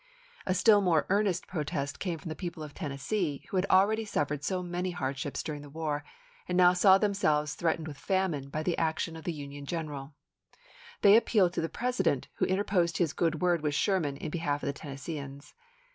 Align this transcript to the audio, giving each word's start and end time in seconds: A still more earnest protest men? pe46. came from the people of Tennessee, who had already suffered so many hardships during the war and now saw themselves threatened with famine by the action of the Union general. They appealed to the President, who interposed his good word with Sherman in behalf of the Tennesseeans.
A 0.47 0.55
still 0.55 0.81
more 0.81 1.05
earnest 1.09 1.45
protest 1.45 1.93
men? 1.99 1.99
pe46. 1.99 1.99
came 1.99 2.17
from 2.17 2.29
the 2.29 2.35
people 2.35 2.63
of 2.63 2.73
Tennessee, 2.73 3.45
who 3.51 3.57
had 3.57 3.67
already 3.69 4.03
suffered 4.03 4.43
so 4.43 4.63
many 4.63 4.89
hardships 4.89 5.43
during 5.43 5.61
the 5.61 5.69
war 5.69 6.03
and 6.47 6.57
now 6.57 6.73
saw 6.73 6.97
themselves 6.97 7.53
threatened 7.53 7.87
with 7.87 7.99
famine 7.99 8.49
by 8.49 8.63
the 8.63 8.79
action 8.79 9.15
of 9.15 9.25
the 9.25 9.31
Union 9.31 9.67
general. 9.67 10.15
They 11.03 11.15
appealed 11.15 11.53
to 11.53 11.61
the 11.61 11.69
President, 11.69 12.29
who 12.37 12.45
interposed 12.45 12.97
his 12.97 13.13
good 13.13 13.43
word 13.43 13.61
with 13.61 13.75
Sherman 13.75 14.17
in 14.17 14.31
behalf 14.31 14.63
of 14.63 14.65
the 14.65 14.73
Tennesseeans. 14.73 15.53